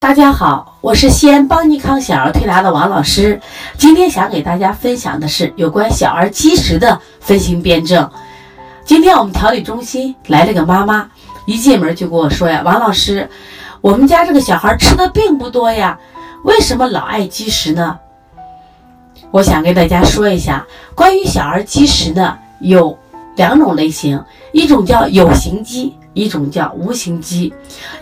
[0.00, 3.38] 大家好，我是西安邦尼康小儿推拿的王老师。
[3.76, 8.10] 今天想给大家分享的是有关小儿积食的分型辩证。
[8.82, 11.06] 今天我们调理中心来了个妈妈，
[11.44, 13.28] 一进门就跟我说呀：“王老师，
[13.82, 15.98] 我们家这个小孩吃的并不多呀，
[16.44, 17.98] 为什么老爱积食呢？”
[19.30, 22.98] 我想跟大家说一下，关于小儿积食呢，有
[23.36, 24.24] 两种类型，
[24.54, 25.94] 一种叫有形积。
[26.12, 27.52] 一种叫无形积，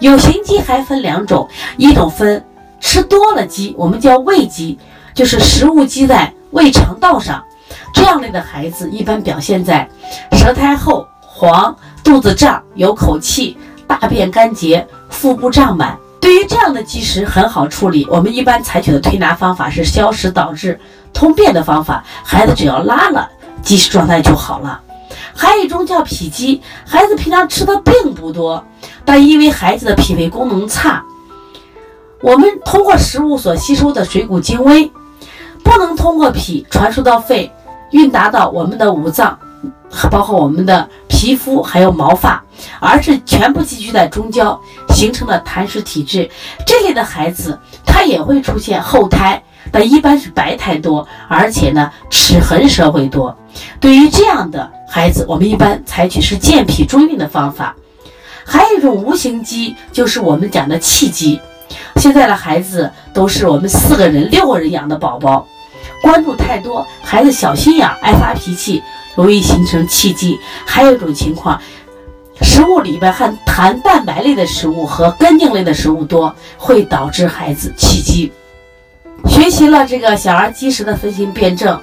[0.00, 2.44] 有形积还分两种，一种分
[2.80, 4.78] 吃多了积，我们叫胃积，
[5.14, 7.44] 就是食物积在胃肠道上，
[7.92, 9.88] 这样类的孩子一般表现在
[10.32, 15.98] 舌苔厚、黄、肚子胀、有口气、大便干结、腹部胀满。
[16.20, 20.78] 对于这样的积食很好处理，我们一般采取的推拿方法是消食导滞、
[21.12, 23.28] 通便的方法，孩子只要拉了，
[23.62, 24.80] 积食状态就好了。
[25.38, 28.66] 还有一种叫脾积，孩子平常吃的并不多，
[29.04, 31.00] 但因为孩子的脾胃功能差，
[32.20, 34.90] 我们通过食物所吸收的水谷精微，
[35.62, 37.52] 不能通过脾传输到肺，
[37.92, 39.38] 运达到我们的五脏，
[40.10, 42.42] 包括我们的皮肤还有毛发，
[42.80, 46.28] 而是全部积聚在中焦，形成了痰湿体质。
[46.66, 47.56] 这类的孩子，
[47.98, 53.36] 他也会出现厚胎，但一般是白胎多，而且呢齿痕舌会多。
[53.80, 57.74] 对于这样的孩子，我们一般采取是健脾助运的方法。
[58.46, 61.40] 还有一种无形积，就是我们讲的气积。
[61.96, 65.44] 现在的孩子都是我们四个人、六个人养的宝宝，
[66.00, 68.80] 关注太多，孩子小心眼、爱发脾气，
[69.16, 70.38] 容易形成气积。
[70.64, 71.60] 还有一种情况，
[72.58, 78.32] 食物里边含含蛋白类的食物和根茎类的食物多，会导致孩子气机。
[79.28, 81.80] 学习了这个小儿积食的分型辩证。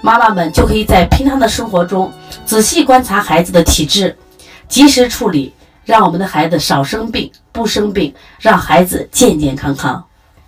[0.00, 2.12] 妈妈们就可以在平常的生活中
[2.44, 4.16] 仔细观察孩子的体质，
[4.66, 10.05] 及时处理，让我们的孩子少生病、不生病，让孩子健健康康。